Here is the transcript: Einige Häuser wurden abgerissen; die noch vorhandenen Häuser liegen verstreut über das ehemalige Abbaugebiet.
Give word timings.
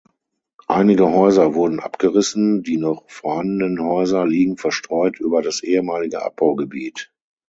Einige 0.67 1.11
Häuser 1.11 1.53
wurden 1.53 1.79
abgerissen; 1.79 2.63
die 2.63 2.77
noch 2.77 3.07
vorhandenen 3.07 3.85
Häuser 3.85 4.25
liegen 4.25 4.57
verstreut 4.57 5.19
über 5.19 5.43
das 5.43 5.61
ehemalige 5.61 6.23
Abbaugebiet. 6.25 7.11